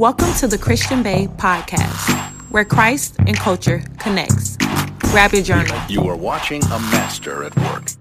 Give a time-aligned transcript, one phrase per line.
[0.00, 2.08] Welcome to the Christian Bae podcast,
[2.50, 4.56] where Christ and culture connects.
[5.10, 5.78] Grab your journal.
[5.90, 7.99] You are watching a master at work.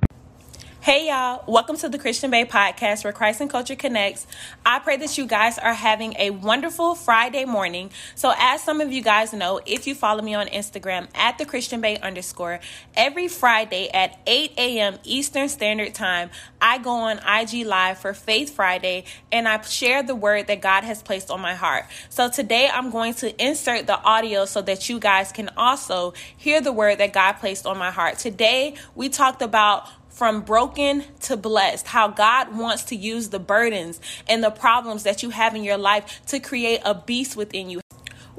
[0.90, 4.26] Hey y'all, welcome to the Christian Bae podcast where Christ and culture connects.
[4.66, 7.92] I pray that you guys are having a wonderful Friday morning.
[8.16, 11.46] So, as some of you guys know, if you follow me on Instagram at the
[11.46, 12.60] Christian Bae underscore,
[12.96, 14.98] every Friday at 8 a.m.
[15.04, 20.16] Eastern Standard Time, I go on IG Live for Faith Friday and I share the
[20.16, 21.86] word that God has placed on my heart.
[22.10, 26.62] So, today I'm going to insert the audio so that you guys can also hear
[26.62, 28.18] the word that God placed on my heart.
[28.18, 34.00] Today, we talked about from broken to blessed, how God wants to use the burdens
[34.28, 37.82] and the problems that you have in your life to create a beast within you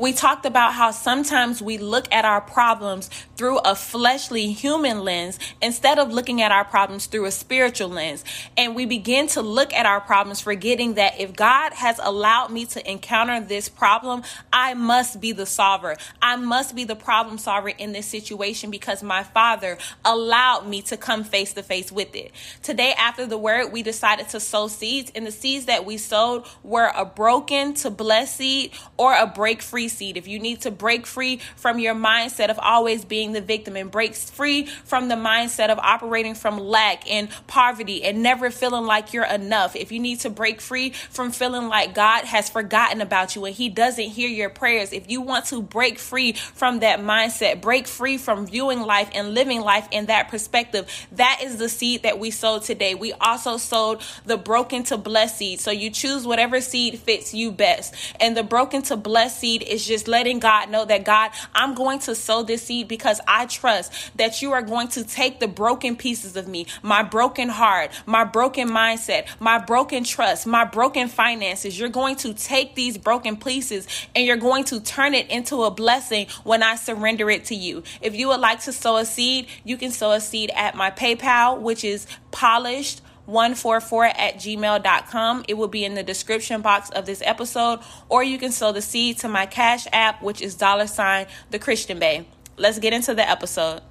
[0.00, 5.38] we talked about how sometimes we look at our problems through a fleshly human lens
[5.60, 8.24] instead of looking at our problems through a spiritual lens.
[8.56, 12.64] And we begin to look at our problems, forgetting that if God has allowed me
[12.66, 15.98] to encounter this problem, I must be the solver.
[16.22, 20.96] I must be the problem solver in this situation because my Father allowed me to
[20.96, 22.32] come face to face with it.
[22.62, 26.44] Today, after the word, we decided to sow seeds, and the seeds that we sowed
[26.62, 30.70] were a broken to blessed seed or a break free seed, if you need to
[30.70, 35.14] break free from your mindset of always being the victim and break free from the
[35.14, 40.00] mindset of operating from lack and poverty and never feeling like you're enough, if you
[40.00, 44.04] need to break free from feeling like God has forgotten about you and He doesn't
[44.04, 48.46] hear your prayers, if you want to break free from that mindset, break free from
[48.46, 52.62] viewing life and living life in that perspective, that is the seed that we sowed
[52.62, 52.94] today.
[52.94, 55.60] We also sowed the broken to bless seed.
[55.60, 57.94] So you choose whatever seed fits you best.
[58.20, 61.98] And the broken to bless seed is just letting God know that God, I'm going
[62.00, 65.96] to sow this seed because I trust that you are going to take the broken
[65.96, 71.78] pieces of me, my broken heart, my broken mindset, my broken trust, my broken finances.
[71.78, 75.70] You're going to take these broken pieces and you're going to turn it into a
[75.70, 77.82] blessing when I surrender it to you.
[78.00, 80.90] If you would like to sow a seed, you can sow a seed at my
[80.90, 85.44] PayPal, which is polished 144 at gmail.com.
[85.48, 88.82] It will be in the description box of this episode, or you can sow the
[88.82, 92.26] seed to my Cash app, which is dollar sign the Christian Bae.
[92.56, 93.82] Let's get into the episode.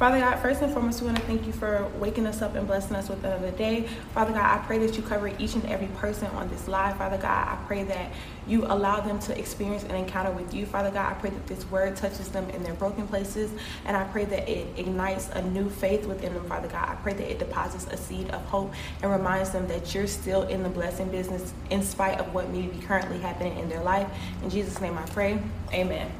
[0.00, 2.66] Father God, first and foremost, we want to thank you for waking us up and
[2.66, 3.86] blessing us with another day.
[4.14, 6.96] Father God, I pray that you cover each and every person on this live.
[6.96, 8.10] Father God, I pray that
[8.46, 10.64] you allow them to experience an encounter with you.
[10.64, 13.50] Father God, I pray that this word touches them in their broken places,
[13.84, 16.88] and I pray that it ignites a new faith within them, Father God.
[16.88, 18.72] I pray that it deposits a seed of hope
[19.02, 22.62] and reminds them that you're still in the blessing business in spite of what may
[22.62, 24.08] be currently happening in their life.
[24.42, 25.42] In Jesus' name I pray.
[25.74, 26.10] Amen.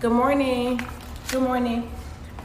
[0.00, 0.80] Good morning.
[1.28, 1.90] Good morning.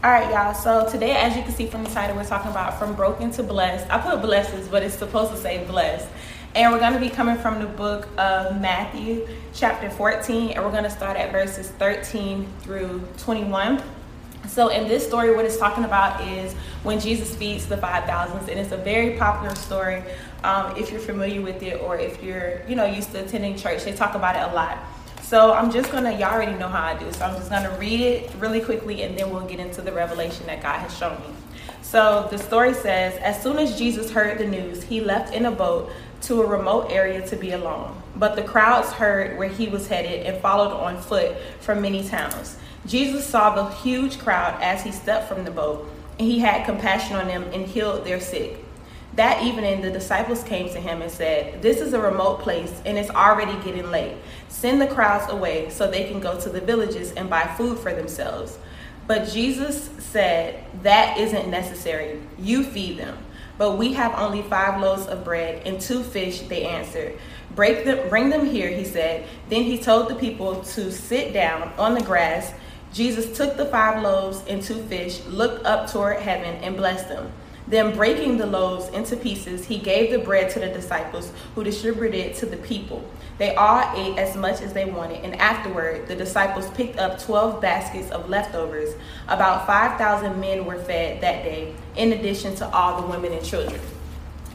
[0.04, 0.54] All right, y'all.
[0.54, 3.42] So today, as you can see from the title, we're talking about from broken to
[3.42, 3.90] blessed.
[3.90, 6.10] I put blesses, but it's supposed to say blessed.
[6.56, 10.72] And we're going to be coming from the book of Matthew, chapter 14, and we're
[10.72, 13.82] going to start at verses 13 through 21.
[14.50, 16.52] So, in this story, what it's talking about is
[16.84, 20.04] when Jesus feeds the 5,000s, and it's a very popular story.
[20.44, 23.86] Um, if you're familiar with it, or if you're, you know, used to attending church,
[23.86, 24.80] they talk about it a lot.
[25.34, 27.12] So I'm just gonna, y'all already know how I do.
[27.12, 30.46] So I'm just gonna read it really quickly and then we'll get into the revelation
[30.46, 31.34] that God has shown me.
[31.82, 35.52] So the story says, as soon as Jesus heard the news, he left in a
[35.52, 38.00] boat to a remote area to be alone.
[38.16, 42.60] But the crowds heard where he was headed and followed on foot from many towns.
[42.86, 45.90] Jesus saw the huge crowd as he stepped from the boat,
[46.20, 48.63] and he had compassion on them and healed their sick.
[49.16, 52.98] That evening, the disciples came to him and said, This is a remote place and
[52.98, 54.18] it's already getting late.
[54.48, 57.94] Send the crowds away so they can go to the villages and buy food for
[57.94, 58.58] themselves.
[59.06, 62.22] But Jesus said, That isn't necessary.
[62.40, 63.18] You feed them.
[63.60, 67.20] But we have only five loaves of bread and two fish, they answered.
[67.54, 69.28] Break them, bring them here, he said.
[69.48, 72.52] Then he told the people to sit down on the grass.
[72.92, 77.32] Jesus took the five loaves and two fish, looked up toward heaven, and blessed them.
[77.68, 82.18] Then, breaking the loaves into pieces, he gave the bread to the disciples, who distributed
[82.18, 83.04] it to the people.
[83.38, 87.62] They all ate as much as they wanted, and afterward, the disciples picked up 12
[87.62, 88.94] baskets of leftovers.
[89.28, 93.80] About 5,000 men were fed that day, in addition to all the women and children.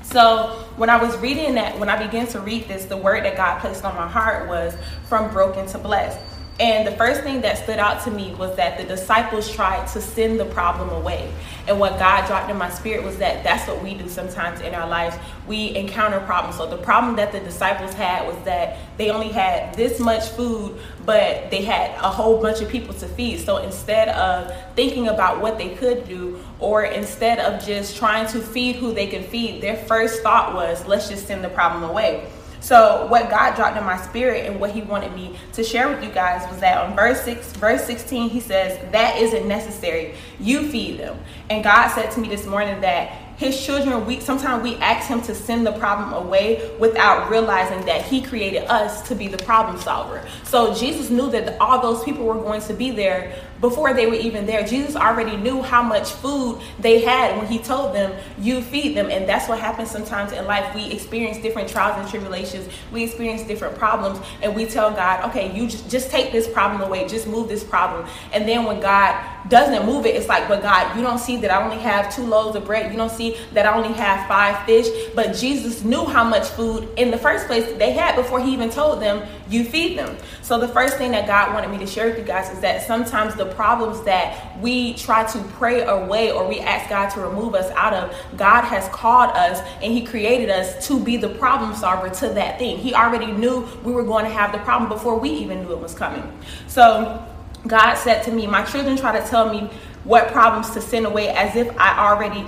[0.03, 3.37] So, when I was reading that, when I began to read this, the word that
[3.37, 4.75] God placed on my heart was
[5.07, 6.19] from broken to blessed.
[6.61, 10.01] And the first thing that stood out to me was that the disciples tried to
[10.01, 11.33] send the problem away.
[11.69, 14.75] And what God dropped in my spirit was that that's what we do sometimes in
[14.75, 15.17] our lives.
[15.47, 16.57] We encounter problems.
[16.57, 20.77] So the problem that the disciples had was that they only had this much food,
[21.07, 23.39] but they had a whole bunch of people to feed.
[23.39, 28.41] So instead of thinking about what they could do, or instead of just trying to
[28.41, 32.29] feed who they can feed, their first thought was, let's just send the problem away.
[32.61, 36.03] So what God dropped in my spirit and what he wanted me to share with
[36.03, 40.15] you guys was that on verse 6 verse 16 he says that isn't necessary.
[40.41, 41.19] You feed them.
[41.51, 45.23] And God said to me this morning that his children we sometimes we ask him
[45.23, 49.79] to send the problem away without realizing that he created us to be the problem
[49.79, 54.07] solver so jesus knew that all those people were going to be there before they
[54.07, 54.67] were even there.
[54.67, 59.11] Jesus already knew how much food they had when he told them, You feed them.
[59.11, 60.75] And that's what happens sometimes in life.
[60.75, 65.55] We experience different trials and tribulations, we experience different problems, and we tell God, Okay,
[65.57, 68.07] you just, just take this problem away, just move this problem.
[68.33, 71.51] And then when God doesn't move it, it's like, But God, you don't see that
[71.51, 74.65] I only have two loaves of bread, you don't see that I only have five
[74.67, 74.87] fish.
[75.15, 78.71] But Jesus knew how much food in the first place they had before he even
[78.71, 80.17] told them, You feed them.
[80.49, 82.87] So the first thing that God wanted me to share with you guys is that
[82.87, 87.55] sometimes the problems that we try to pray away or we ask God to remove
[87.55, 91.75] us out of, God has called us and He created us to be the problem
[91.75, 92.79] solver to that thing.
[92.79, 95.81] He already knew we were going to have the problem before we even knew it
[95.81, 96.23] was coming.
[96.67, 97.23] So,
[97.67, 99.71] God said to me, My children try to tell me
[100.05, 102.47] what problems to send away as if I already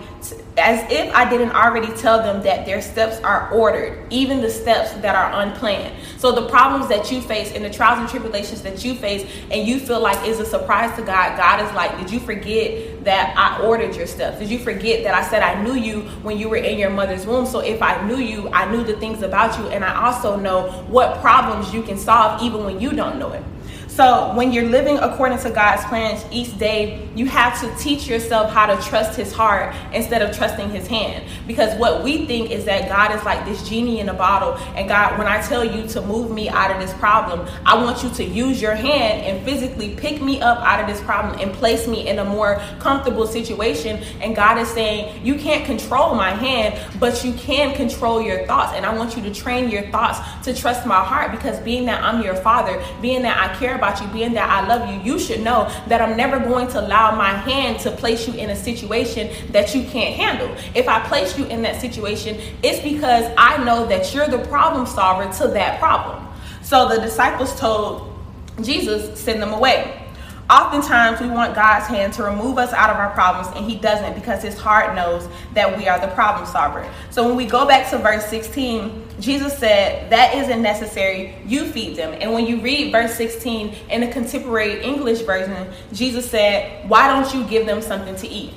[0.57, 4.93] as if I didn't already tell them that their steps are ordered, even the steps
[4.95, 5.95] that are unplanned.
[6.19, 9.67] So the problems that you face and the trials and tribulations that you face and
[9.67, 13.35] you feel like is a surprise to God, God is like, did you forget that
[13.37, 14.39] I ordered your steps?
[14.39, 17.27] Did you forget that I said I knew you when you were in your mother's
[17.27, 17.47] womb?
[17.47, 20.71] So if I knew you, I knew the things about you and I also know
[20.89, 23.43] what problems you can solve even when you don't know it.
[24.01, 28.51] So when you're living according to God's plans each day, you have to teach yourself
[28.51, 31.23] how to trust his heart instead of trusting his hand.
[31.47, 34.55] Because what we think is that God is like this genie in a bottle.
[34.75, 38.03] And God, when I tell you to move me out of this problem, I want
[38.03, 41.53] you to use your hand and physically pick me up out of this problem and
[41.53, 44.03] place me in a more comfortable situation.
[44.23, 48.73] And God is saying, you can't control my hand, but you can control your thoughts.
[48.75, 52.03] And I want you to train your thoughts to trust my heart because being that
[52.03, 55.19] I'm your father, being that I care about you, being that I love you, you
[55.19, 58.57] should know that I'm never going to allow my hand to place you in a
[58.57, 60.55] situation that you can't handle.
[60.75, 64.85] If I place you in that situation, it's because I know that you're the problem
[64.85, 66.27] solver to that problem.
[66.63, 68.15] So the disciples told
[68.63, 70.00] Jesus, send them away.
[70.51, 74.15] Oftentimes, we want God's hand to remove us out of our problems, and He doesn't
[74.15, 76.85] because His heart knows that we are the problem solver.
[77.11, 81.97] So, when we go back to verse 16, Jesus said, That isn't necessary, you feed
[81.97, 82.19] them.
[82.21, 87.33] And when you read verse 16 in the contemporary English version, Jesus said, Why don't
[87.33, 88.53] you give them something to eat?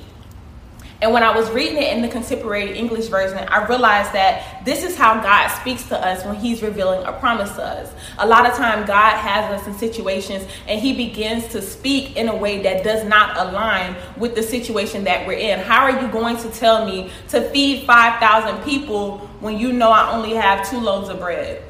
[1.04, 4.82] And when I was reading it in the contemporary English version, I realized that this
[4.82, 7.92] is how God speaks to us when He's revealing a promise to us.
[8.16, 12.30] A lot of time, God has us in situations and He begins to speak in
[12.30, 15.58] a way that does not align with the situation that we're in.
[15.58, 20.10] How are you going to tell me to feed 5,000 people when you know I
[20.10, 21.62] only have two loaves of bread?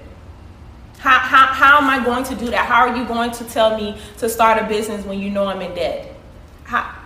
[0.99, 2.67] How, how, how am I going to do that?
[2.67, 5.61] How are you going to tell me to start a business when you know I'm
[5.61, 6.15] in debt?
[6.63, 7.04] How,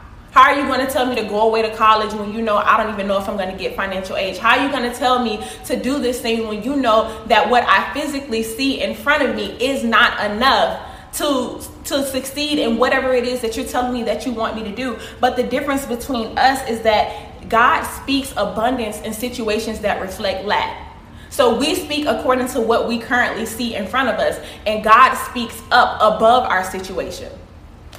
[0.49, 2.57] how are you going to tell me to go away to college when you know
[2.57, 4.39] I don't even know if I'm going to get financial aid?
[4.39, 7.51] How are you going to tell me to do this thing when you know that
[7.51, 10.81] what I physically see in front of me is not enough
[11.17, 14.63] to to succeed in whatever it is that you're telling me that you want me
[14.63, 14.99] to do?
[15.21, 20.95] But the difference between us is that God speaks abundance in situations that reflect lack.
[21.29, 25.15] So we speak according to what we currently see in front of us, and God
[25.15, 27.31] speaks up above our situation.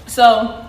[0.07, 0.65] So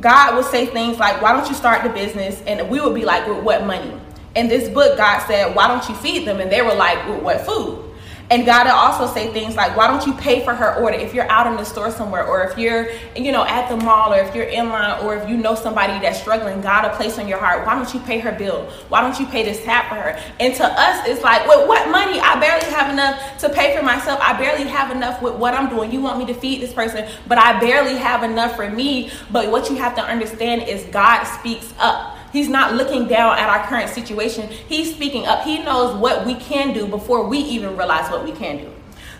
[0.00, 2.42] God would say things like, Why don't you start the business?
[2.46, 3.92] And we would be like, With what money?
[4.34, 6.40] In this book, God said, Why don't you feed them?
[6.40, 7.91] And they were like, With what food?
[8.30, 11.12] And God will also say things like, why don't you pay for her order if
[11.12, 14.20] you're out in the store somewhere, or if you're, you know, at the mall, or
[14.20, 17.28] if you're in line, or if you know somebody that's struggling, God will place on
[17.28, 18.64] your heart, why don't you pay her bill?
[18.88, 20.18] Why don't you pay this tab for her?
[20.40, 22.20] And to us, it's like, with what money?
[22.20, 24.18] I barely have enough to pay for myself.
[24.22, 25.92] I barely have enough with what I'm doing.
[25.92, 29.10] You want me to feed this person, but I barely have enough for me.
[29.30, 32.11] But what you have to understand is God speaks up.
[32.32, 34.48] He's not looking down at our current situation.
[34.48, 35.44] He's speaking up.
[35.44, 38.70] He knows what we can do before we even realize what we can do.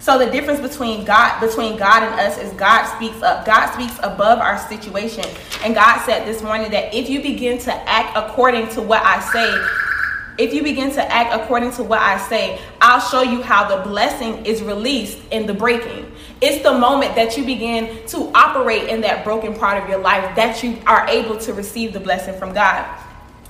[0.00, 3.46] So the difference between God between God and us is God speaks up.
[3.46, 5.24] God speaks above our situation.
[5.62, 9.20] And God said this morning that if you begin to act according to what I
[9.20, 9.91] say,
[10.42, 13.88] if you begin to act according to what I say, I'll show you how the
[13.88, 16.10] blessing is released in the breaking.
[16.40, 20.34] It's the moment that you begin to operate in that broken part of your life
[20.34, 22.84] that you are able to receive the blessing from God.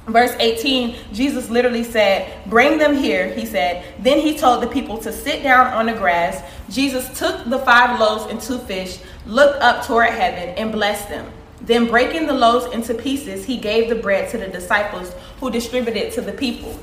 [0.06, 3.86] Verse 18, Jesus literally said, Bring them here, he said.
[4.00, 6.42] Then he told the people to sit down on the grass.
[6.68, 11.32] Jesus took the five loaves and two fish, looked up toward heaven, and blessed them.
[11.64, 16.12] Then, breaking the loaves into pieces, he gave the bread to the disciples, who distributed
[16.12, 16.78] to the people.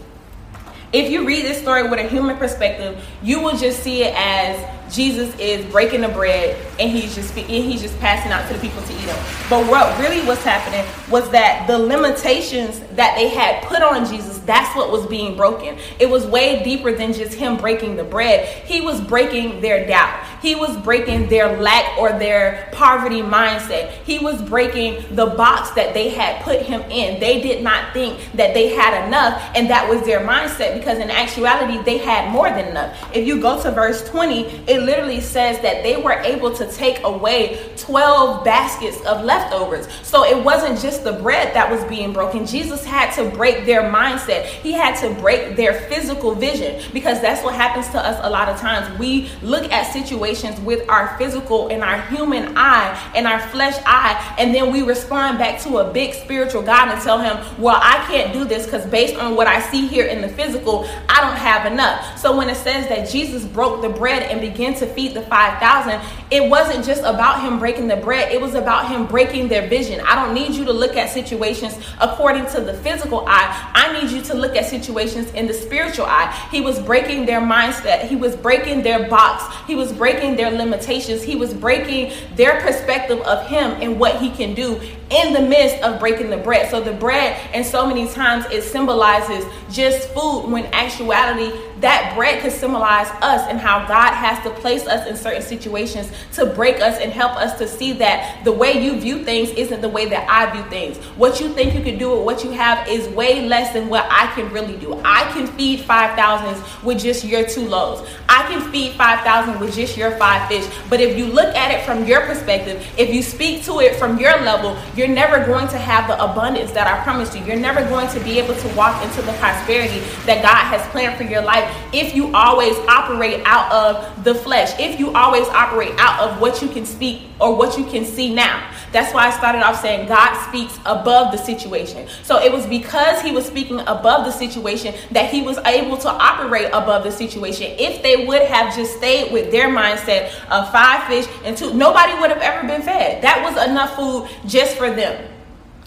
[0.91, 4.57] If you read this story with a human perspective, you will just see it as
[4.91, 8.60] Jesus is breaking the bread and he's just and he's just passing out to the
[8.60, 9.25] people to eat them.
[9.50, 14.39] But what really was happening was that the limitations that they had put on Jesus,
[14.39, 15.77] that's what was being broken.
[16.00, 18.48] It was way deeper than just him breaking the bread.
[18.65, 20.25] He was breaking their doubt.
[20.41, 23.91] He was breaking their lack or their poverty mindset.
[24.03, 27.19] He was breaking the box that they had put him in.
[27.19, 31.10] They did not think that they had enough and that was their mindset because in
[31.10, 32.98] actuality they had more than enough.
[33.13, 36.71] If you go to verse 20, it it literally says that they were able to
[36.71, 39.88] take away 12 baskets of leftovers.
[40.03, 42.45] So it wasn't just the bread that was being broken.
[42.45, 47.43] Jesus had to break their mindset, He had to break their physical vision because that's
[47.43, 48.98] what happens to us a lot of times.
[49.00, 54.36] We look at situations with our physical and our human eye and our flesh eye,
[54.38, 58.05] and then we respond back to a big spiritual God and tell Him, Well, I
[58.07, 61.38] can't do this because based on what I see here in the physical, I don't
[61.38, 62.17] have enough.
[62.17, 66.01] So when it says that Jesus broke the bread and began to feed the 5,000,
[66.31, 70.01] it wasn't just about him breaking the bread, it was about him breaking their vision.
[70.05, 73.71] I don't need you to look at situations according to the physical eye.
[73.73, 76.31] I need you to look at situations in the spiritual eye.
[76.51, 81.23] He was breaking their mindset, he was breaking their box, he was breaking their limitations,
[81.23, 85.81] he was breaking their perspective of him and what he can do in the midst
[85.83, 86.69] of breaking the bread.
[86.69, 92.41] So the bread, and so many times it symbolizes just food when actuality that bread
[92.41, 96.81] could symbolize us and how God has to place us in certain situations to break
[96.81, 100.05] us and help us to see that the way you view things isn't the way
[100.09, 100.98] that I view things.
[101.17, 104.05] What you think you can do with what you have is way less than what
[104.09, 105.00] I can really do.
[105.05, 108.09] I can feed 5,000 with just your two loaves.
[108.27, 110.67] I can feed 5,000 with just your five fish.
[110.89, 114.19] But if you look at it from your perspective, if you speak to it from
[114.19, 117.43] your level, you're never going to have the abundance that I promised you.
[117.45, 121.17] You're never going to be able to walk into the prosperity that God has planned
[121.17, 125.93] for your life if you always operate out of the flesh, if you always operate
[125.97, 128.69] out of what you can speak or what you can see now.
[128.91, 132.07] That's why I started off saying God speaks above the situation.
[132.23, 136.09] So it was because he was speaking above the situation that he was able to
[136.09, 137.75] operate above the situation.
[137.77, 142.19] If they would have just stayed with their mindset of five fish and two, nobody
[142.19, 143.21] would have ever been fed.
[143.21, 145.28] That was enough food just for them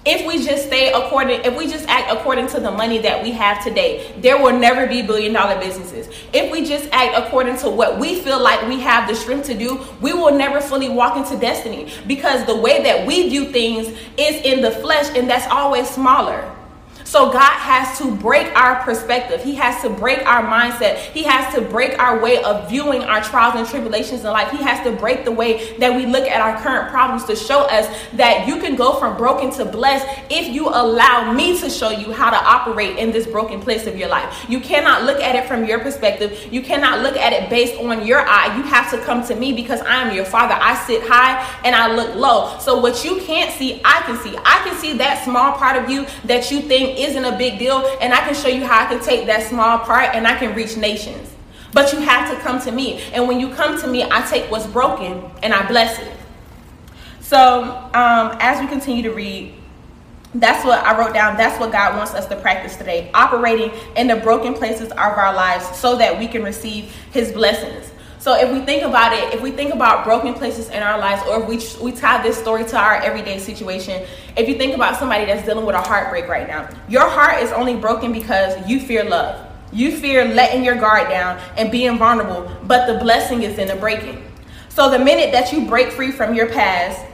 [0.05, 3.31] if we just stay according if we just act according to the money that we
[3.31, 6.09] have today there will never be billion dollar businesses.
[6.33, 9.55] If we just act according to what we feel like we have the strength to
[9.55, 13.89] do we will never fully walk into destiny because the way that we view things
[14.17, 16.51] is in the flesh and that's always smaller
[17.13, 19.45] so God has to break our perspective.
[19.45, 20.97] He has to break our mindset.
[20.97, 24.51] He has to break our way of viewing our trials and tribulations in life.
[24.51, 27.65] He has to break the way that we look at our current problems to show
[27.65, 31.91] us that you can go from broken to blessed if you allow me to show
[31.91, 34.47] you how to operate in this broken place of your life.
[34.49, 36.49] You cannot look at it from your perspective.
[36.51, 38.57] You cannot look at it based on your eye.
[38.57, 40.55] You have to come to me because I am your father.
[40.59, 42.59] I sit high and I look low.
[42.59, 44.35] So what you can't see, I can see.
[44.47, 47.79] I can see that small part of you that you think isn't a big deal,
[48.01, 50.55] and I can show you how I can take that small part and I can
[50.55, 51.31] reach nations.
[51.73, 53.03] But you have to come to me.
[53.13, 56.13] And when you come to me, I take what's broken and I bless it.
[57.21, 57.63] So,
[57.95, 59.55] um, as we continue to read,
[60.35, 61.37] that's what I wrote down.
[61.37, 63.11] That's what God wants us to practice today.
[63.15, 67.92] Operating in the broken places of our lives so that we can receive His blessings.
[68.23, 71.27] So if we think about it, if we think about broken places in our lives,
[71.27, 74.97] or if we we tie this story to our everyday situation, if you think about
[74.97, 78.79] somebody that's dealing with a heartbreak right now, your heart is only broken because you
[78.79, 79.45] fear love.
[79.73, 83.75] You fear letting your guard down and being vulnerable, but the blessing is in the
[83.75, 84.23] breaking.
[84.69, 87.05] So the minute that you break free from your past,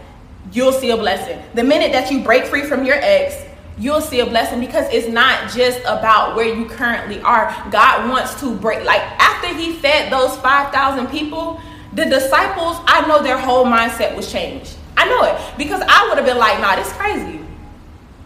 [0.52, 1.42] you'll see a blessing.
[1.54, 3.47] The minute that you break free from your ex,
[3.78, 7.46] you'll see a blessing because it's not just about where you currently are.
[7.70, 11.60] God wants to break, like after He fed those 5,000 people,
[11.92, 14.76] the disciples, I know their whole mindset was changed.
[14.96, 17.40] I know it because I would have been like, nah, this crazy.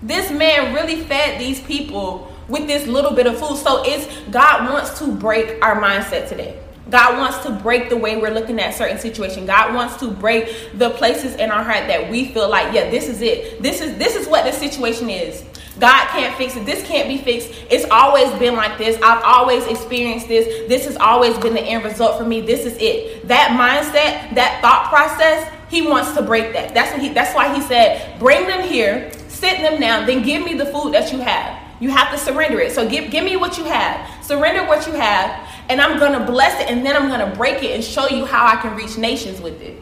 [0.02, 3.56] This man really fed these people with this little bit of food.
[3.56, 6.58] So it's God wants to break our mindset today.
[6.90, 9.46] God wants to break the way we're looking at certain situations.
[9.46, 13.08] God wants to break the places in our heart that we feel like, yeah, this
[13.08, 13.62] is it.
[13.62, 15.44] This is this is what the situation is.
[15.78, 16.66] God can't fix it.
[16.66, 17.50] This can't be fixed.
[17.70, 18.96] It's always been like this.
[19.02, 20.68] I've always experienced this.
[20.68, 22.40] This has always been the end result for me.
[22.40, 23.26] This is it.
[23.28, 26.74] That mindset, that thought process, he wants to break that.
[26.74, 30.44] That's what he that's why he said, "Bring them here, sit them down, then give
[30.44, 32.72] me the food that you have." You have to surrender it.
[32.72, 34.06] So give give me what you have.
[34.24, 37.36] Surrender what you have and I'm going to bless it and then I'm going to
[37.36, 39.78] break it and show you how I can reach nations with it.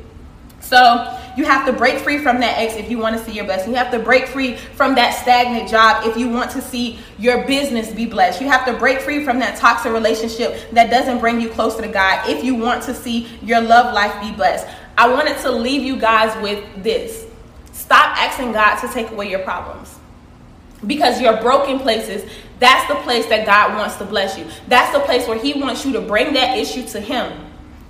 [0.60, 3.44] So You have to break free from that ex if you want to see your
[3.44, 3.70] blessing.
[3.70, 7.46] You have to break free from that stagnant job if you want to see your
[7.46, 8.40] business be blessed.
[8.40, 11.88] You have to break free from that toxic relationship that doesn't bring you closer to
[11.88, 14.66] God if you want to see your love life be blessed.
[14.98, 17.26] I wanted to leave you guys with this.
[17.72, 19.99] Stop asking God to take away your problems.
[20.86, 24.46] Because your broken places, that's the place that God wants to bless you.
[24.68, 27.32] That's the place where He wants you to bring that issue to Him.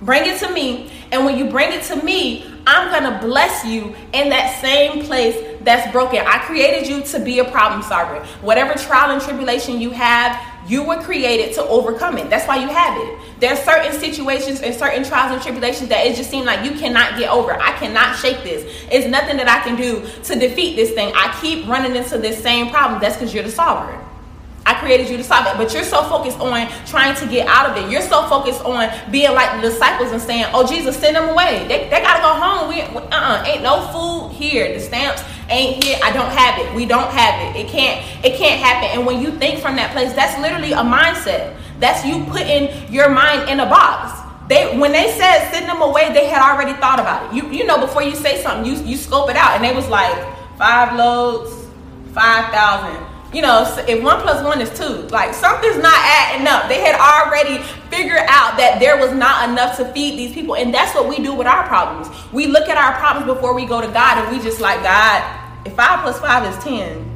[0.01, 0.91] Bring it to me.
[1.11, 5.05] And when you bring it to me, I'm going to bless you in that same
[5.05, 6.19] place that's broken.
[6.25, 8.25] I created you to be a problem solver.
[8.41, 12.29] Whatever trial and tribulation you have, you were created to overcome it.
[12.29, 13.39] That's why you have it.
[13.39, 16.77] There are certain situations and certain trials and tribulations that it just seems like you
[16.77, 17.53] cannot get over.
[17.53, 18.63] I cannot shake this.
[18.91, 21.11] It's nothing that I can do to defeat this thing.
[21.15, 23.01] I keep running into this same problem.
[23.01, 23.99] That's because you're the solver.
[24.71, 27.69] I created you to solve it, but you're so focused on trying to get out
[27.69, 27.91] of it.
[27.91, 31.67] You're so focused on being like the disciples and saying, "Oh, Jesus, send them away.
[31.67, 32.69] They, they gotta go home.
[32.69, 34.73] We uh-uh, ain't no food here.
[34.73, 35.99] The stamps ain't here.
[36.01, 36.73] I don't have it.
[36.73, 37.59] We don't have it.
[37.59, 40.85] It can't it can't happen." And when you think from that place, that's literally a
[40.87, 41.57] mindset.
[41.79, 44.21] That's you putting your mind in a box.
[44.47, 47.35] They when they said send them away, they had already thought about it.
[47.35, 49.89] You you know before you say something, you you scope it out, and they was
[49.89, 50.15] like
[50.57, 51.51] five loads,
[52.13, 56.67] five thousand you know, if one plus one is two, like something's not adding up.
[56.67, 60.55] They had already figured out that there was not enough to feed these people.
[60.55, 62.09] And that's what we do with our problems.
[62.33, 65.23] We look at our problems before we go to God and we just like, God,
[65.65, 67.07] if five plus five is 10,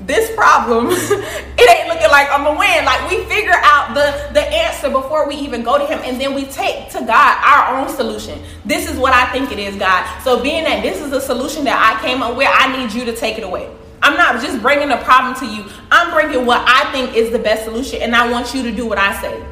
[0.00, 2.84] this problem, it ain't looking like I'm gonna win.
[2.84, 6.34] Like we figure out the, the answer before we even go to him, and then
[6.34, 8.42] we take to God our own solution.
[8.64, 10.04] This is what I think it is, God.
[10.22, 13.04] So being that this is a solution that I came up with, I need you
[13.04, 13.70] to take it away.
[14.02, 15.64] I'm not just bringing a problem to you.
[15.90, 18.86] I'm bringing what I think is the best solution, and I want you to do
[18.86, 19.44] what I say.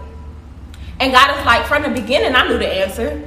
[0.98, 3.26] And God is like, from the beginning, I knew the answer.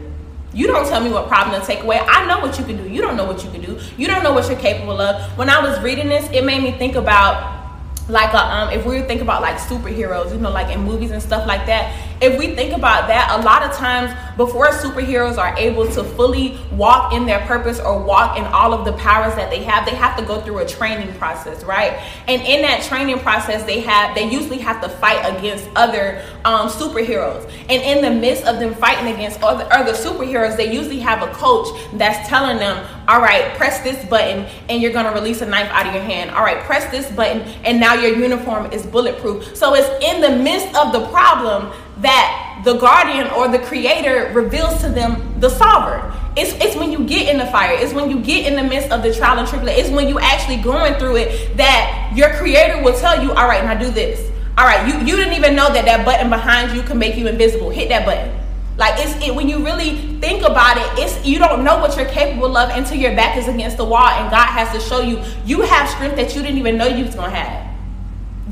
[0.53, 1.99] You don't tell me what problem to take away.
[1.99, 2.87] I know what you can do.
[2.87, 3.79] You don't know what you can do.
[3.97, 5.37] You don't know what you're capable of.
[5.37, 7.61] When I was reading this, it made me think about
[8.09, 11.23] like a, um, if we think about like superheroes, you know, like in movies and
[11.23, 15.55] stuff like that, if we think about that, a lot of times before superheroes are
[15.57, 19.49] able to fully walk in their purpose or walk in all of the powers that
[19.49, 21.91] they have, they have to go through a training process, right?
[22.27, 26.69] And in that training process, they have they usually have to fight against other um,
[26.69, 27.43] superheroes.
[27.69, 31.31] And in the midst of them fighting against other, other superheroes, they usually have a
[31.33, 35.69] coach that's telling them, all right, press this button and you're gonna release a knife
[35.71, 36.31] out of your hand.
[36.31, 39.57] All right, press this button and now your uniform is bulletproof.
[39.57, 44.81] So it's in the midst of the problem that the guardian or the creator reveals
[44.81, 46.11] to them the sovereign.
[46.35, 48.91] It's, it's when you get in the fire, it's when you get in the midst
[48.91, 52.81] of the trial and tribulation, it's when you actually going through it that your creator
[52.81, 54.31] will tell you, all right, now do this.
[54.57, 57.27] All right, you, you didn't even know that that button behind you can make you
[57.27, 57.69] invisible.
[57.69, 58.39] Hit that button.
[58.77, 62.07] Like it's it, when you really think about it, it's you don't know what you're
[62.07, 65.21] capable of until your back is against the wall and God has to show you
[65.45, 67.72] you have strength that you didn't even know you was gonna have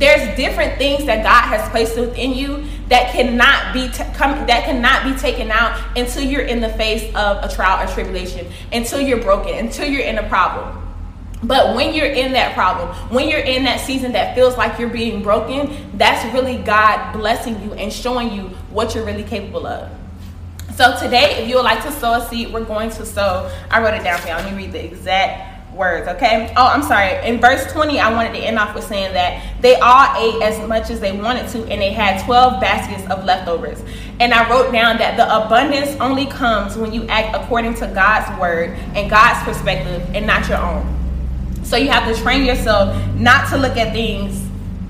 [0.01, 4.65] there's different things that God has placed within you that cannot be t- come, that
[4.65, 8.99] cannot be taken out until you're in the face of a trial or tribulation, until
[8.99, 10.77] you're broken, until you're in a problem.
[11.43, 14.89] But when you're in that problem, when you're in that season that feels like you're
[14.89, 19.89] being broken, that's really God blessing you and showing you what you're really capable of.
[20.75, 23.51] So today, if you would like to sow a seed, we're going to sow.
[23.69, 24.37] I wrote it down for y'all.
[24.37, 26.53] Let me read the exact words, okay?
[26.57, 27.25] Oh, I'm sorry.
[27.27, 30.67] In verse 20, I wanted to end off with saying that they all ate as
[30.67, 33.81] much as they wanted to, and they had 12 baskets of leftovers.
[34.19, 38.39] And I wrote down that the abundance only comes when you act according to God's
[38.39, 40.97] word and God's perspective and not your own.
[41.63, 44.41] So you have to train yourself not to look at things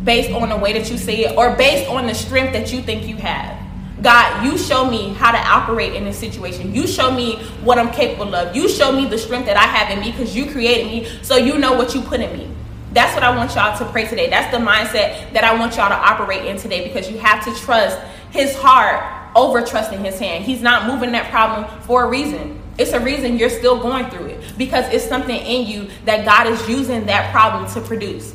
[0.03, 2.81] based on the way that you see it or based on the strength that you
[2.81, 3.60] think you have.
[4.01, 6.73] God, you show me how to operate in this situation.
[6.73, 8.55] You show me what I'm capable of.
[8.55, 11.35] You show me the strength that I have in me because you created me, so
[11.35, 12.49] you know what you put in me.
[12.93, 14.29] That's what I want y'all to pray today.
[14.29, 17.55] That's the mindset that I want y'all to operate in today because you have to
[17.61, 17.99] trust
[18.31, 19.03] his heart
[19.35, 20.43] over trusting his hand.
[20.43, 22.59] He's not moving that problem for a reason.
[22.77, 26.47] It's a reason you're still going through it because it's something in you that God
[26.47, 28.33] is using that problem to produce.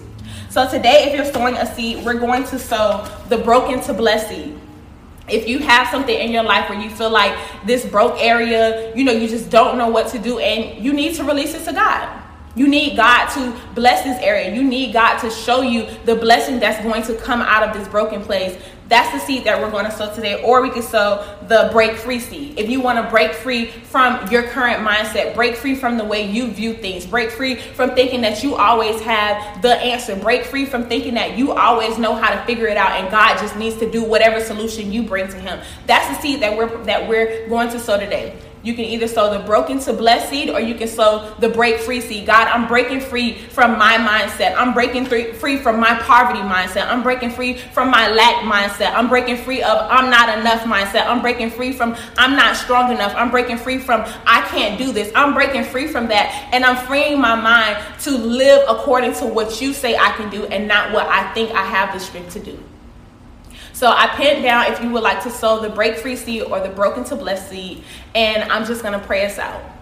[0.49, 4.29] So today, if you're sowing a seed, we're going to sow the broken to bless
[4.29, 4.59] seed
[5.29, 9.05] if you have something in your life where you feel like this broke area, you
[9.05, 11.73] know, you just don't know what to do and you need to release it to
[11.73, 12.23] God.
[12.55, 14.55] You need God to bless this area.
[14.55, 17.87] You need God to show you the blessing that's going to come out of this
[17.89, 20.43] broken place that's the seed that we're going to sow today.
[20.43, 22.59] Or we could sow the break free seed.
[22.59, 26.31] If you want to break free from your current mindset, break free from the way
[26.31, 30.67] you view things, break free from thinking that you always have the answer, break free
[30.67, 33.77] from thinking that you always know how to figure it out and God just needs
[33.79, 35.61] to do whatever solution you bring to him.
[35.87, 38.37] That's the seed that we're that we're going to sow today.
[38.67, 41.79] You can either sow the broken to blessed seed or you can sow the break
[41.79, 42.27] free seed.
[42.27, 44.57] God, I'm breaking free from my mindset.
[44.57, 46.89] I'm breaking free from my poverty mindset.
[46.89, 48.93] I'm breaking free from my lack mindset.
[48.93, 51.07] I'm breaking free of I'm not enough mindset.
[51.07, 53.15] I'm breaking free from I'm not strong enough.
[53.15, 55.13] I'm breaking free from I can't do this.
[55.15, 56.51] I'm breaking free from that.
[56.53, 60.45] And I'm freeing my mind to live according to what you say I can do
[60.47, 62.59] and not what I think I have the strength to do.
[63.77, 66.61] So I pinned down if you would like to sow the break free seed or
[66.61, 67.85] the broken to bless seed.
[68.15, 69.76] And I'm just to pray us out.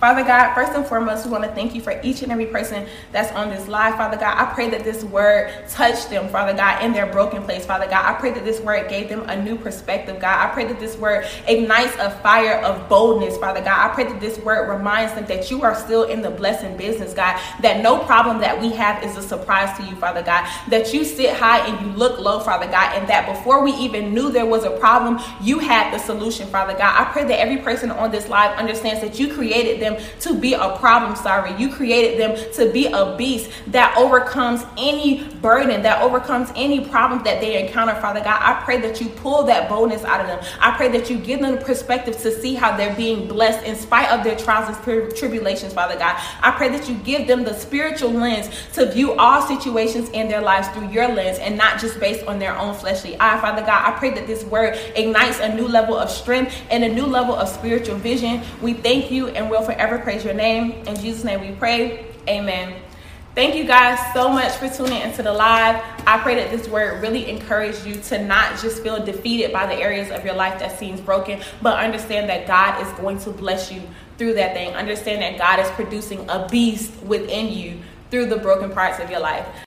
[0.00, 2.86] Father God, first and foremost, we want to thank you for each and every person
[3.12, 3.94] that's on this live.
[3.94, 7.64] Father God, I pray that this word touched them, Father God, in their broken place.
[7.64, 10.50] Father God, I pray that this word gave them a new perspective, God.
[10.50, 13.90] I pray that this word ignites a fire of boldness, Father God.
[13.90, 17.14] I pray that this word reminds them that you are still in the blessing business,
[17.14, 17.40] God.
[17.62, 20.46] That no problem that we have is a surprise to you, Father God.
[20.68, 22.94] That you sit high and you look low, Father God.
[22.94, 26.74] And that before we even knew there was a problem, you had the solution, Father
[26.74, 27.00] God.
[27.00, 30.38] I pray that every person on this live understands that you created them them to
[30.38, 31.54] be a problem sorry.
[31.60, 37.22] You created them to be a beast that overcomes any burden, that overcomes any problem
[37.24, 38.40] that they encounter, Father God.
[38.42, 40.42] I pray that you pull that boldness out of them.
[40.60, 43.76] I pray that you give them the perspective to see how they're being blessed in
[43.76, 46.20] spite of their trials and tribulations, Father God.
[46.40, 50.42] I pray that you give them the spiritual lens to view all situations in their
[50.42, 53.86] lives through your lens and not just based on their own fleshly eye, Father God.
[53.86, 57.34] I pray that this word ignites a new level of strength and a new level
[57.34, 58.42] of spiritual vision.
[58.60, 60.72] We thank you and will forever praise your name.
[60.86, 62.06] In Jesus' name we pray.
[62.26, 62.80] Amen.
[63.34, 65.84] Thank you guys so much for tuning into the live.
[66.06, 69.74] I pray that this word really encouraged you to not just feel defeated by the
[69.74, 73.70] areas of your life that seems broken, but understand that God is going to bless
[73.70, 73.82] you
[74.16, 74.72] through that thing.
[74.72, 77.78] Understand that God is producing a beast within you
[78.10, 79.46] through the broken parts of your life.